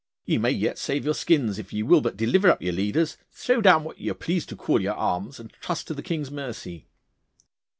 [0.25, 3.61] Ye may yet save your skins if ye will but deliver up your leaders, throw
[3.61, 6.87] down what ye are pleased to call your arms, and trust to the King's mercy.